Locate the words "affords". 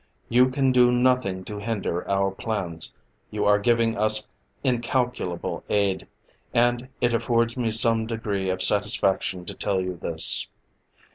7.13-7.55